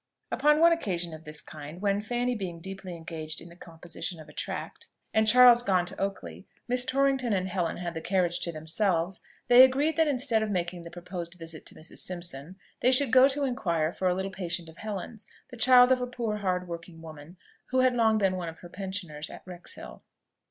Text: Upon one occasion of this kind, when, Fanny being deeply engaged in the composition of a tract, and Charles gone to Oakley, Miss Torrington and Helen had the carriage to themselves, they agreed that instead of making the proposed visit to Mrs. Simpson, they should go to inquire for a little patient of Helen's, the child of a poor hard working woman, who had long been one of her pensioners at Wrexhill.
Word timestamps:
Upon 0.31 0.59
one 0.59 0.71
occasion 0.73 1.13
of 1.13 1.25
this 1.25 1.41
kind, 1.41 1.79
when, 1.79 2.01
Fanny 2.01 2.33
being 2.33 2.59
deeply 2.59 2.95
engaged 2.95 3.39
in 3.39 3.49
the 3.49 3.55
composition 3.55 4.19
of 4.19 4.27
a 4.27 4.33
tract, 4.33 4.87
and 5.13 5.27
Charles 5.27 5.61
gone 5.61 5.85
to 5.85 6.01
Oakley, 6.01 6.47
Miss 6.67 6.85
Torrington 6.85 7.33
and 7.33 7.47
Helen 7.47 7.77
had 7.77 7.93
the 7.93 8.01
carriage 8.01 8.39
to 8.39 8.51
themselves, 8.51 9.19
they 9.47 9.63
agreed 9.63 9.97
that 9.97 10.07
instead 10.07 10.41
of 10.41 10.49
making 10.49 10.81
the 10.81 10.89
proposed 10.89 11.35
visit 11.35 11.67
to 11.67 11.75
Mrs. 11.75 11.99
Simpson, 11.99 12.55
they 12.79 12.91
should 12.91 13.11
go 13.13 13.27
to 13.27 13.45
inquire 13.45 13.93
for 13.93 14.07
a 14.07 14.15
little 14.15 14.31
patient 14.31 14.67
of 14.69 14.77
Helen's, 14.77 15.27
the 15.49 15.55
child 15.55 15.91
of 15.91 16.01
a 16.01 16.07
poor 16.07 16.37
hard 16.37 16.67
working 16.67 17.03
woman, 17.03 17.37
who 17.67 17.81
had 17.81 17.93
long 17.93 18.17
been 18.17 18.35
one 18.37 18.49
of 18.49 18.57
her 18.61 18.69
pensioners 18.69 19.29
at 19.29 19.43
Wrexhill. 19.45 20.01